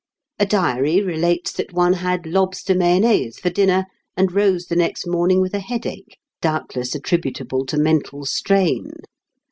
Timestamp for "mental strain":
7.77-8.87